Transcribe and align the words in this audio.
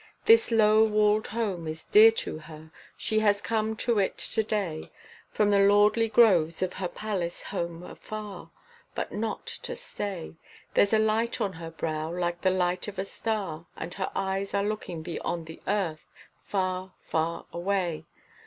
This 0.25 0.49
low 0.49 0.83
walled 0.83 1.27
home 1.27 1.67
is 1.67 1.83
dear 1.91 2.09
to 2.25 2.39
her, 2.39 2.71
she 2.97 3.19
has 3.19 3.39
come 3.39 3.75
to 3.85 3.99
it 3.99 4.17
to 4.17 4.41
day 4.41 4.91
From 5.29 5.51
the 5.51 5.59
lordly 5.59 6.09
groves 6.09 6.63
of 6.63 6.73
her 6.73 6.87
palace 6.87 7.43
home 7.43 7.83
afar, 7.83 8.49
But 8.95 9.11
not 9.11 9.45
to 9.45 9.75
stay; 9.75 10.37
there's 10.73 10.93
a 10.93 10.97
light 10.97 11.39
on 11.39 11.53
her 11.53 11.69
brow 11.69 12.11
like 12.11 12.41
the 12.41 12.49
light 12.49 12.87
of 12.87 12.97
a 12.97 13.05
star, 13.05 13.67
And 13.77 13.93
her 13.93 14.11
eyes 14.15 14.55
are 14.55 14.63
looking 14.63 15.03
beyond 15.03 15.45
the 15.45 15.61
earth, 15.67 16.07
far, 16.45 16.93
far 17.07 17.45
away. 17.53 18.05